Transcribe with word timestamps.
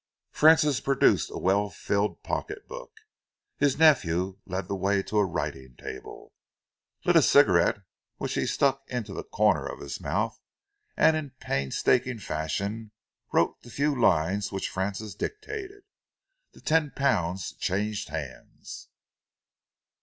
Francis 0.31 0.79
produced 0.79 1.29
a 1.29 1.37
well 1.37 1.69
filled 1.69 2.23
pocketbook. 2.23 2.91
His 3.57 3.77
nephew 3.77 4.39
led 4.47 4.67
the 4.67 4.75
way 4.75 5.03
to 5.03 5.19
a 5.19 5.25
writing 5.25 5.75
table, 5.75 6.33
lit 7.05 7.15
a 7.15 7.21
cigarette 7.21 7.83
which 8.17 8.33
he 8.33 8.47
stuck 8.47 8.81
into 8.89 9.13
the 9.13 9.23
corner 9.23 9.63
of 9.67 9.79
his 9.79 10.01
mouth, 10.01 10.41
and 10.97 11.15
in 11.15 11.33
painstaking 11.39 12.17
fashion 12.17 12.89
wrote 13.31 13.61
the 13.61 13.69
few 13.69 13.93
lines 13.93 14.51
which 14.51 14.69
Francis 14.69 15.13
dictated. 15.13 15.83
The 16.53 16.61
ten 16.61 16.93
pounds 16.95 17.53
changed 17.53 18.09
hands. 18.09 18.89